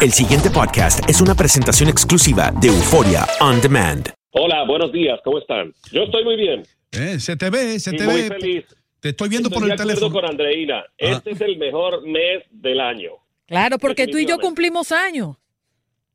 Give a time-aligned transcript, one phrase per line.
[0.00, 4.08] El siguiente podcast es una presentación exclusiva de Euforia On Demand.
[4.30, 5.72] Hola, buenos días, ¿cómo están?
[5.90, 6.62] Yo estoy muy bien.
[6.92, 8.28] Eh, se te ve, se y te muy ve.
[8.28, 8.64] feliz.
[9.00, 10.20] Te estoy viendo Estoy por de el acuerdo teléfono.
[10.20, 10.84] con Andreina.
[10.96, 13.12] Este es el mejor mes del año.
[13.46, 15.36] Claro, porque tú y yo cumplimos años.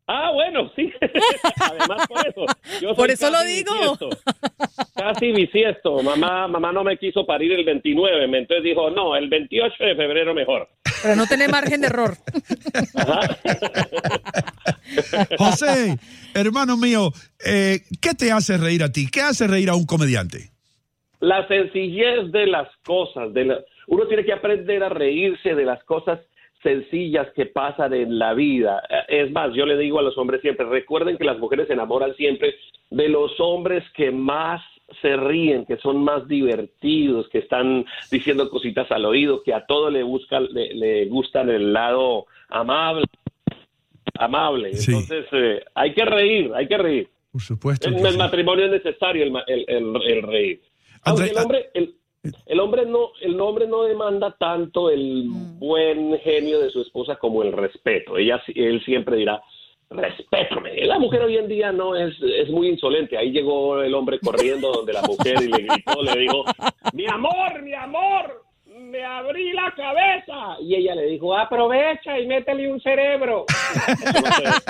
[0.08, 0.92] Ah, bueno, sí.
[1.62, 2.46] Además, por eso.
[2.82, 3.74] Yo soy Por eso lo casi digo.
[3.74, 4.10] bisiesto.
[4.96, 6.04] Casi bisiesto.
[6.04, 9.96] Mamá, mamá no me quiso parir el 29, me- entonces dijo, no, el 28 de
[9.96, 10.68] febrero mejor.
[11.04, 12.16] Para no tener margen de error.
[12.96, 13.20] Ajá.
[15.38, 15.98] José,
[16.34, 17.12] hermano mío,
[17.46, 19.08] eh, ¿qué te hace reír a ti?
[19.12, 20.50] ¿Qué hace reír a un comediante?
[21.20, 23.34] La sencillez de las cosas.
[23.34, 26.20] De la- Uno tiene que aprender a reírse de las cosas
[26.62, 28.82] sencillas que pasan en la vida.
[28.90, 31.74] Eh, Es más, yo le digo a los hombres siempre, recuerden que las mujeres se
[31.74, 32.56] enamoran siempre
[32.90, 34.62] de los hombres que más
[35.04, 39.92] se ríen, que son más divertidos, que están diciendo cositas al oído, que a todo
[39.92, 43.06] le buscan, le, le gustan el lado amable,
[44.18, 44.74] amable.
[44.74, 44.92] Sí.
[44.92, 47.10] Entonces, eh, hay que reír, hay que reír.
[47.32, 47.88] Por supuesto.
[47.90, 48.18] En el sí.
[48.18, 50.62] matrimonio es necesario el, el, el- el reír.
[51.04, 51.96] Aunque André- el hombre, el,
[52.46, 57.44] el hombre no, el hombre no demanda tanto el buen genio de su esposa como
[57.44, 58.18] el respeto.
[58.18, 59.42] Ella, sí- él siempre dirá,
[59.90, 60.86] respétame.
[60.86, 63.18] La mujer hoy en día no es, es muy insolente.
[63.18, 66.44] Ahí llegó el hombre corriendo donde la mujer y le gritó, le dijo,
[66.94, 68.44] mi amor, mi amor,
[68.84, 70.58] me abrí la cabeza.
[70.62, 73.46] Y ella le dijo, aprovecha y métele un cerebro.
[73.50, 74.64] Eso no se hace.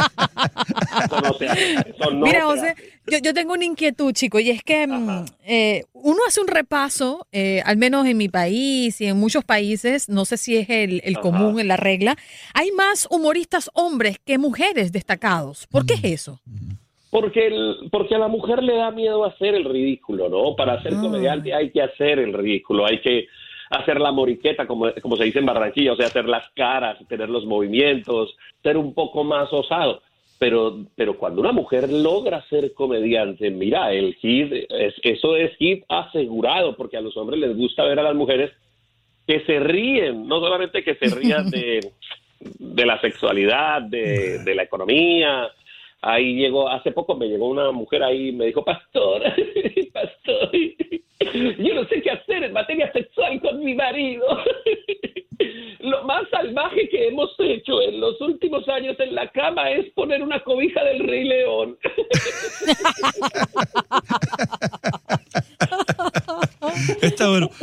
[1.05, 1.89] Eso no se hace.
[1.89, 2.75] Eso no Mira, José,
[3.07, 7.27] yo, yo tengo una inquietud, chico, y es que mm, eh, uno hace un repaso,
[7.31, 11.01] eh, al menos en mi país y en muchos países, no sé si es el,
[11.03, 12.15] el común, en la regla,
[12.53, 15.67] hay más humoristas hombres que mujeres destacados.
[15.67, 16.39] ¿Por qué es eso?
[17.09, 20.55] Porque, el- porque a la mujer le da miedo hacer el ridículo, ¿no?
[20.55, 23.27] Para ser comediante hay que hacer el ridículo, hay que
[23.73, 27.29] hacer la moriqueta, como, como se dice en Barranquilla, o sea, hacer las caras, tener
[27.29, 30.01] los movimientos, ser un poco más osado.
[30.39, 35.85] Pero, pero cuando una mujer logra ser comediante, mira, el hit, es, eso es hit
[35.87, 38.51] asegurado, porque a los hombres les gusta ver a las mujeres
[39.25, 41.91] que se ríen, no solamente que se rían de,
[42.59, 45.49] de la sexualidad, de, de la economía.
[46.01, 49.23] Ahí llegó, hace poco me llegó una mujer ahí y me dijo, pastor,
[49.93, 50.49] pastor,
[51.33, 54.25] yo no sé qué hacer en materia sexual con mi marido.
[55.79, 60.21] Lo más salvaje que hemos hecho en los últimos años en la cama es poner
[60.21, 61.75] una cobija del Rey León.
[67.01, 67.49] Está bueno.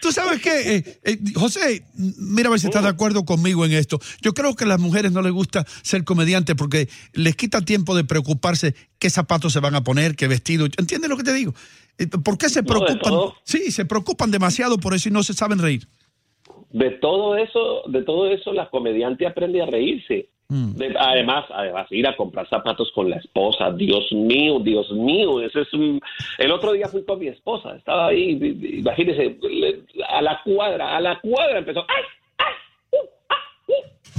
[0.00, 3.72] Tú sabes qué, Eh, eh, José, mira a ver si estás de acuerdo conmigo en
[3.72, 3.98] esto.
[4.22, 7.94] Yo creo que a las mujeres no les gusta ser comediantes porque les quita tiempo
[7.94, 10.66] de preocuparse qué zapatos se van a poner, qué vestido.
[10.78, 11.54] ¿Entiendes lo que te digo?
[11.98, 13.14] Eh, ¿Por qué se preocupan?
[13.44, 15.86] Sí, se preocupan demasiado por eso y no se saben reír.
[16.72, 20.28] de todo eso, de todo eso la comediante aprende a reírse.
[20.50, 25.60] De- además, además ir a comprar zapatos con la esposa, Dios mío, Dios mío, ese
[25.60, 26.00] es un
[26.38, 28.30] el otro día fui con mi esposa, estaba ahí,
[28.78, 29.38] imagínese,
[30.08, 32.02] a la cuadra, a la cuadra empezó, ¡ay!
[32.38, 32.54] ¡ay!
[32.92, 32.96] ¡uh!
[33.28, 33.36] ¡ah!
[33.68, 33.72] ¡uh!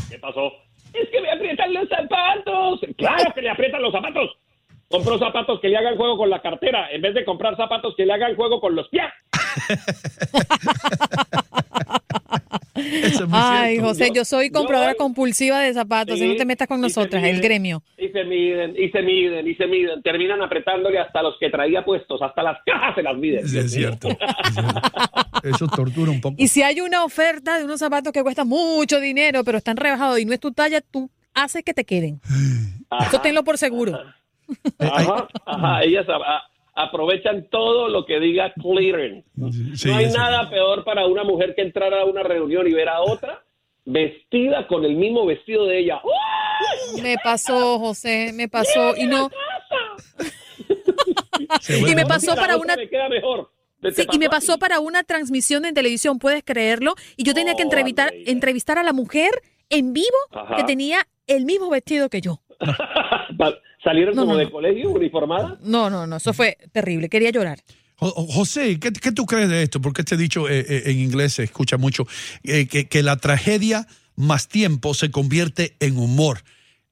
[0.10, 0.54] ¿Qué pasó?
[0.94, 2.80] Es que me aprietan los zapatos.
[2.98, 4.30] Claro que le aprietan los zapatos.
[4.90, 8.06] Compró zapatos que le hagan juego con la cartera, en vez de comprar zapatos que
[8.06, 9.06] le hagan juego con los pies.
[12.76, 13.88] Eso es muy Ay, cierto.
[13.90, 17.24] José, Yo- yo soy compradora compulsiva de zapatos, y no Sí, te metas con nosotras,
[17.24, 17.84] el miden, gremio.
[17.98, 20.02] Y se miden, y se miden, y se miden.
[20.02, 23.48] Terminan apretándole hasta los que traía puestos, hasta las cajas se las miden.
[23.48, 24.08] Sí, es cierto.
[24.10, 24.18] es
[24.54, 24.82] cierto.
[25.44, 26.36] Eso tortura un poco.
[26.38, 30.20] Y si hay una oferta de unos zapatos que cuestan mucho dinero, pero están rebajados
[30.20, 32.22] y no es tu talla, tú haces que te queden.
[33.08, 34.00] Eso tenlo por seguro.
[34.80, 35.84] Ajá, ajá.
[35.84, 36.44] Ellas a- a-
[36.74, 39.26] aprovechan todo lo que diga clearance.
[39.76, 42.90] Sí, no hay nada peor para una mujer que entrar a una reunión y ver
[42.90, 43.44] a otra
[43.86, 46.02] vestida con el mismo vestido de ella.
[47.02, 48.96] Me pasó, José, me pasó.
[48.96, 49.30] Y no.
[51.88, 52.76] Y me pasó para una.
[52.76, 53.52] Me queda mejor.
[53.82, 56.94] ¿Te Sí, y me pasó para una transmisión en televisión, puedes creerlo.
[57.18, 59.32] Y yo tenía que Oh, entrevistar, entrevistar a la mujer
[59.70, 60.56] en vivo Ajá.
[60.56, 62.40] que tenía el mismo vestido que yo.
[63.84, 64.52] ¿Salieron No, como no, de no.
[64.52, 65.58] colegio, uniformada?
[65.64, 67.10] No, no, no, eso fue terrible.
[67.10, 67.60] Quería llorar.
[67.96, 69.82] Jo- Jo- José, ¿qué, qué tú crees de esto?
[69.82, 72.06] Porque este dicho eh, eh, en inglés se escucha mucho,
[72.44, 76.40] eh, que, que la tragedia más tiempo se convierte en humor.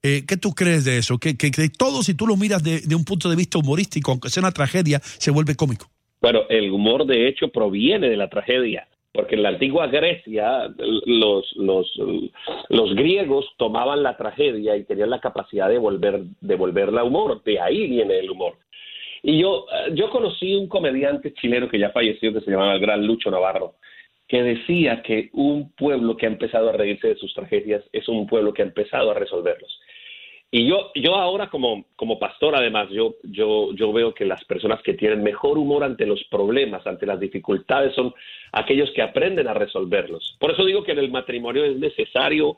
[0.01, 1.17] Eh, ¿Qué tú crees de eso?
[1.19, 4.11] Que, que, que todo, si tú lo miras de, de un punto de vista humorístico,
[4.11, 5.89] aunque sea una tragedia, se vuelve cómico.
[6.21, 8.87] Bueno, el humor de hecho proviene de la tragedia,
[9.19, 15.67] porque en la antigua Grecia los, los, griegos tomaban la tragedia y tenían la capacidad
[15.67, 18.53] de, volver, de humor, de ahí viene el humor.
[19.21, 23.05] Y yo, yo conocí un comediante chileno que ya falleció, que se llamaba el gran
[23.05, 23.75] Lucho Navarro,
[24.25, 28.25] que decía que un pueblo que ha empezado a reírse de sus tragedias es un
[28.25, 29.81] pueblo que ha empezado a resolverlos.
[30.51, 34.81] Y yo, yo ahora como, como pastor, además, yo, yo, yo veo que las personas
[34.81, 38.13] que tienen mejor humor ante los problemas, ante las dificultades, son
[38.51, 40.35] aquellos que aprenden a resolverlos.
[40.39, 42.57] Por eso digo que en el matrimonio es necesario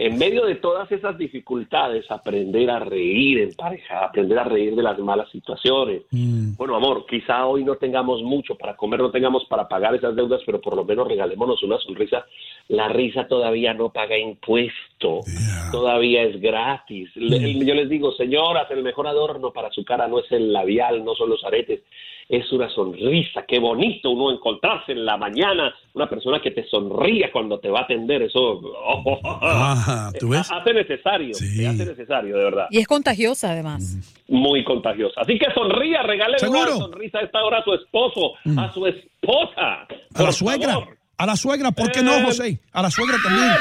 [0.00, 4.82] en medio de todas esas dificultades, aprender a reír en pareja, aprender a reír de
[4.84, 6.02] las malas situaciones.
[6.12, 6.54] Mm.
[6.54, 10.40] Bueno, amor, quizá hoy no tengamos mucho para comer, no tengamos para pagar esas deudas,
[10.46, 12.24] pero por lo menos regalémonos una sonrisa.
[12.68, 15.18] La risa todavía no paga impuesto,
[15.72, 17.10] todavía es gratis.
[17.16, 17.64] Mm.
[17.64, 21.16] Yo les digo, señoras, el mejor adorno para su cara no es el labial, no
[21.16, 21.80] son los aretes,
[22.28, 23.44] es una sonrisa.
[23.46, 27.80] Qué bonito uno encontrarse en la mañana una persona que te sonría cuando te va
[27.80, 28.22] a atender.
[28.22, 28.60] Eso
[30.20, 30.50] ¿tú ves?
[30.50, 32.66] hace necesario, hace necesario, de verdad.
[32.70, 33.96] Y es contagiosa, además.
[34.28, 35.22] Muy contagiosa.
[35.22, 38.74] Así que sonría, regale una sonrisa a esta hora a su esposo, a mm.
[38.74, 39.86] su esposa.
[40.14, 40.78] A la suegra.
[41.16, 42.60] A la suegra, ¿por qué no, eh, José?
[42.72, 43.50] A la suegra también.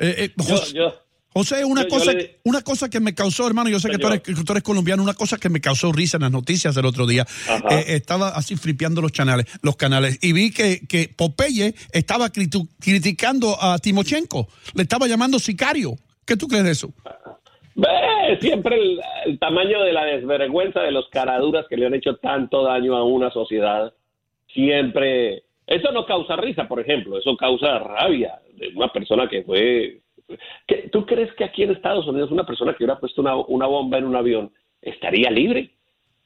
[0.00, 0.30] Eh, eh,
[0.74, 0.92] yo,
[1.32, 2.12] José, una, cosa,
[2.44, 5.48] una cosa que me causó, hermano, yo sé que tú, eres, colombiano, una cosa que
[5.48, 7.26] me causó risa en las noticias del otro día.
[7.70, 13.56] Eh, estaba así flipeando los canales, los canales y vi que, que Popeye estaba criticando
[13.62, 15.96] a Timochenko, le estaba llamando sicario.
[16.24, 16.92] ¿Qué tú crees de eso?
[18.40, 18.76] siempre
[19.24, 23.04] el, tamaño de la desvergüenza de los caraduras que le han hecho tanto daño a
[23.04, 23.92] una sociedad,
[24.48, 25.44] siempre...
[25.66, 30.01] Eso no causa risa, por ejemplo, eso causa rabia de una persona que fue
[30.90, 34.04] ¿Tú crees que aquí en Estados Unidos una persona que hubiera puesto una, bomba en
[34.04, 35.70] un avión estaría libre?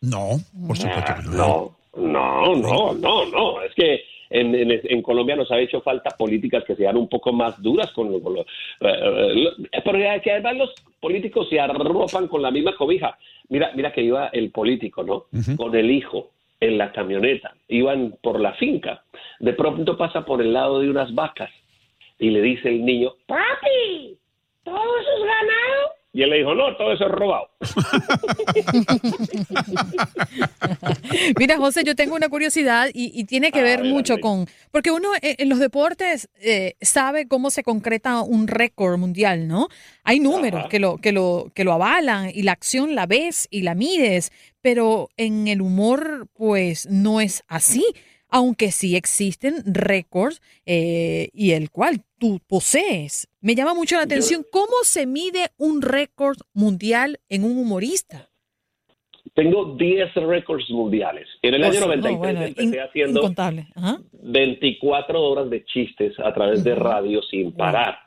[0.01, 0.31] No,
[0.67, 1.77] por supuesto que no.
[1.97, 6.97] No, no, no, no, Es que en, Colombia nos ha hecho falta políticas que sean
[6.97, 8.45] un poco más duras con, lo, eh,
[8.81, 13.17] eh, porque además los políticos se arropan con la misma cobija.
[13.49, 15.27] Mira, mira que iba el político, ¿no?
[15.57, 19.05] Con el hijo en la camioneta, iban por la finca.
[19.39, 21.51] De pronto pasa por el lado de unas vacas
[22.19, 24.19] y le dice el niño, papi,
[24.65, 25.97] ¿todo eso es ganado?
[26.17, 27.51] Y él le dijo, no, todo eso es robado.
[31.39, 35.37] Mira, José, yo tengo una curiosidad y, tiene que ver mucho con, porque uno eh,
[35.39, 39.69] en los deportes eh, sabe cómo se concreta un récord mundial, ¿no?
[40.05, 43.61] Hay números que lo, que, lo, que lo avalan y la acción la ves y
[43.61, 47.85] la mides, pero en el humor, pues no es así
[48.29, 53.29] aunque sí existen récords eh, y el cual tú posees.
[53.41, 58.29] Me llama mucho la atención cómo se mide un récord mundial en un humorista.
[59.35, 61.29] Tengo 10 récords mundiales.
[61.43, 63.21] En el año 93 empecé haciendo
[64.23, 68.06] 24 horas de chistes a través de radio sin parar.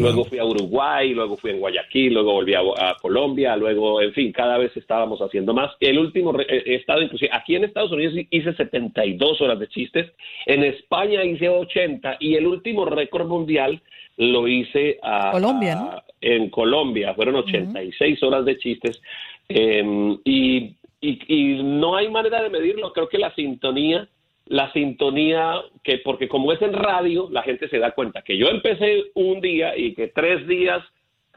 [0.00, 4.32] Luego fui a Uruguay, luego fui a Guayaquil, luego volví a, Colombia, luego, en fin,
[4.32, 5.70] cada vez estábamos haciendo más.
[5.78, 10.10] El último eh, he estado inclusive, aquí en Estados Unidos hice 72 horas de chistes,
[10.46, 13.80] en España hice 80 y el último récord mundial
[14.16, 19.00] lo hice a, Colombia, en Colombia, fueron 86 horas de chistes
[19.48, 24.08] em, y, y no hay manera de medirlo, creo que la sintonía
[24.48, 28.48] la sintonía, que porque como es en radio, la gente se da cuenta que yo
[28.48, 30.82] empecé un día y que tres días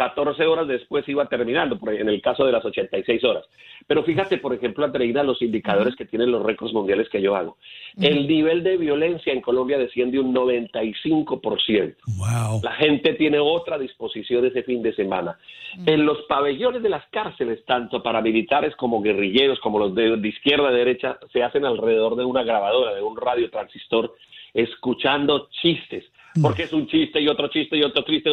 [0.01, 3.45] 14 horas después iba terminando, en el caso de las 86 horas.
[3.85, 7.57] Pero fíjate, por ejemplo, Andreina, los indicadores que tienen los récords mundiales que yo hago.
[8.01, 11.95] El nivel de violencia en Colombia desciende un 95%.
[12.17, 12.61] Wow.
[12.63, 15.37] La gente tiene otra disposición ese fin de semana.
[15.85, 20.69] En los pabellones de las cárceles, tanto paramilitares como guerrilleros, como los de, de izquierda
[20.69, 24.15] a derecha, se hacen alrededor de una grabadora, de un radiotransistor,
[24.55, 26.05] escuchando chistes
[26.41, 28.29] porque es un chiste y otro chiste y otro chiste,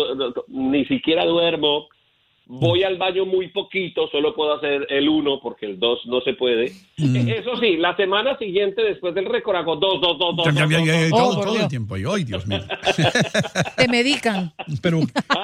[0.49, 1.89] ni siquiera duermo,
[2.49, 6.33] voy al baño muy poquito, solo puedo hacer el uno porque el dos no se
[6.33, 6.73] puede.
[6.97, 7.29] Mm.
[7.29, 10.47] Eso sí, la semana siguiente después del récord hago dos, dos, dos, dos.
[11.11, 11.97] todo, el tiempo.
[11.99, 12.61] Y hoy, Dios mío.
[13.77, 14.53] Te medican.
[14.81, 15.01] Pero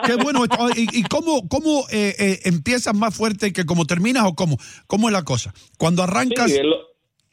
[0.06, 0.44] qué bueno.
[0.76, 4.56] ¿Y, cómo, cómo eh, eh, empiezas más fuerte que cómo terminas o cómo?
[4.87, 5.52] ¿Cómo es la cosa?
[5.78, 6.58] Cuando arrancas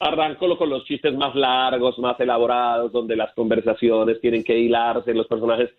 [0.02, 5.28] arranco con los chistes más largos, más elaborados, donde las conversaciones tienen que hilarse, los
[5.28, 5.70] personajes.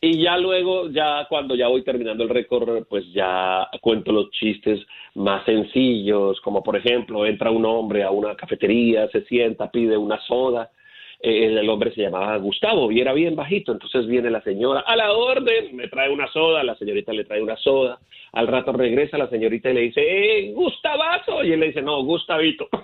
[0.00, 4.80] Y ya luego, ya cuando ya voy terminando el récord, pues ya cuento los chistes
[5.14, 10.20] más sencillos, como por ejemplo, entra un hombre a una cafetería, se sienta, pide una
[10.26, 10.70] soda
[11.20, 14.96] eh, el hombre se llamaba Gustavo y era bien bajito, entonces viene la señora a
[14.96, 17.98] la orden, me trae una soda, la señorita le trae una soda,
[18.32, 22.02] al rato regresa la señorita y le dice, eh, Gustavazo, y él le dice, no,
[22.04, 22.68] Gustavito.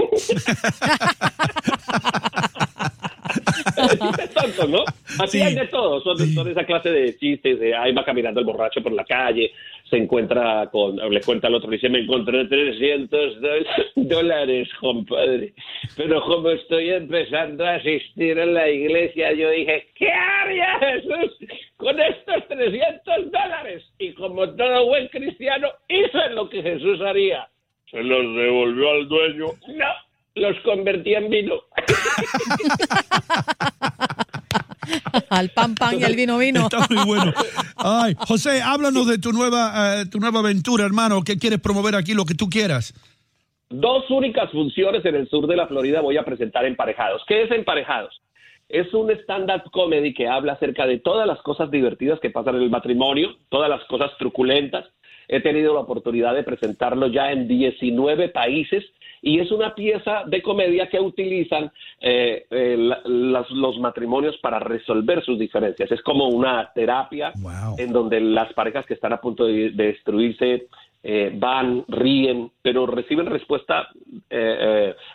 [3.99, 4.85] chistes tontos, ¿no?
[5.19, 8.47] Así hay de todo, son, son, esa clase de chistes, de ahí va caminando el
[8.47, 9.53] borracho por la calle,
[9.93, 13.37] se encuentra con, le cuenta al otro, dice, me encontré 300
[13.97, 15.53] dólares, compadre,
[15.99, 21.37] pero como estoy empezando a asistir a la iglesia, yo dije, ¿qué haría Jesús
[21.77, 23.85] con estos 300 dólares?
[23.99, 27.47] Y como todo buen cristiano, hice lo que Jesús haría.
[27.91, 29.47] Se los devolvió al dueño.
[29.77, 29.93] No,
[30.37, 31.61] los convertí en vino.
[35.31, 36.63] Al pan pan y al vino vino.
[36.63, 37.33] Está muy bueno.
[37.77, 41.23] Ay, José, háblanos de tu nueva, eh, tu nueva aventura, hermano.
[41.23, 42.15] ¿Qué quieres promover aquí?
[42.15, 42.95] Lo que tú quieras.
[43.71, 47.23] Dos únicas funciones en el sur de la Florida voy a presentar Emparejados.
[47.27, 48.21] ¿Qué es Emparejados?
[48.69, 52.63] Es un stand-up comedy que habla acerca de todas las cosas divertidas que pasan en
[52.63, 54.87] el matrimonio, todas las cosas truculentas.
[55.29, 58.85] He tenido la oportunidad de presentarlo ya en 19 países
[59.23, 65.25] y es una pieza de comedia que utilizan eh, eh, las, los matrimonios para resolver
[65.25, 65.91] sus diferencias.
[65.93, 67.33] Es como una terapia
[67.79, 70.67] en donde las parejas que están a punto de, destruirse
[71.05, 73.89] eh, van, ríen, pero reciben respuesta,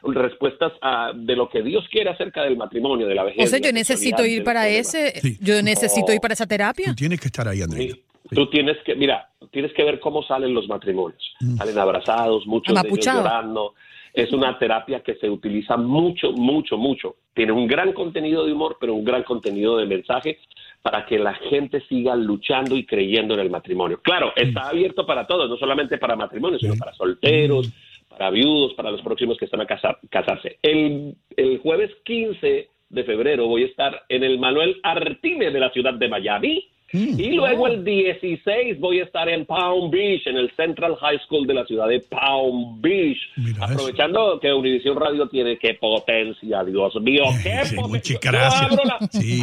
[0.03, 3.45] respuestas a, de lo que Dios quiere acerca del matrimonio, de la vejez.
[3.45, 6.87] O sea, yo necesito ir para ese, yo necesito ir para esa terapia.
[6.87, 7.93] Tú tienes que estar ahí, Andrea.
[8.29, 11.33] Tú tienes que, mira, tienes que ver cómo salen los matrimonios.
[11.39, 11.57] Mm.
[11.57, 13.73] Salen abrazados, muchos de ellos llorando.
[14.13, 17.17] Es una terapia que se utiliza mucho, mucho, mucho.
[17.33, 20.39] Tiene un gran contenido de humor, pero un gran contenido de mensaje
[20.81, 23.99] para que la gente siga luchando y creyendo en el matrimonio.
[24.01, 24.41] Claro, mm.
[24.41, 28.09] está abierto para todos, no solamente para matrimonios, sino para solteros, mm.
[28.09, 30.57] para viudos, para los próximos que están a casarse.
[30.61, 35.69] El, el jueves 15 de febrero voy a estar en el Manuel Artime de la
[35.71, 37.19] ciudad de Miami Mm.
[37.19, 41.45] Y luego el 16 voy a estar en Palm Beach, en el Central High School
[41.45, 43.17] de la ciudad de Palm Beach.
[43.59, 48.19] aprovechando que Univision Radio tiene qué potencia, Dios mío, qué potencia.
[48.61, 48.99] Abro la,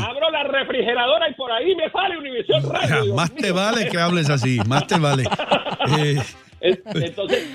[0.06, 3.14] abro la, refrigeradora y por ahí me sale Univision Radio.
[3.14, 5.24] más te vale que hables así, más te vale.
[5.86, 6.16] Eh.
[6.62, 7.46] Entonces,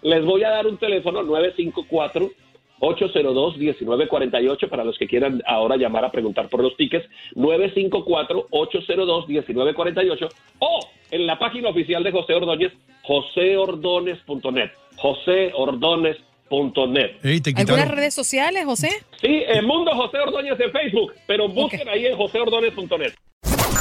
[0.00, 2.30] les voy a dar un teléfono 954
[2.80, 10.28] 802-1948 para los que quieran ahora llamar a preguntar por los tickets, 954-802-1948
[10.58, 10.80] o
[11.10, 17.10] en la página oficial de José Ordóñez, joseordones.net, joseordones.net.
[17.56, 18.90] ¿Algunas redes sociales, José?
[19.20, 23.12] Sí, el Mundo José Ordóñez en Facebook, pero busquen ahí en joseordones.net.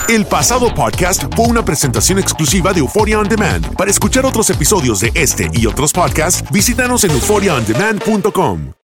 [0.08, 3.76] El pasado podcast fue una presentación exclusiva de Euphoria On Demand.
[3.76, 8.76] Para escuchar otros episodios de este y otros podcasts, visítanos en euphoriaondemand.com.